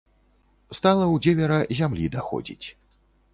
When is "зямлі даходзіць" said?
1.81-2.67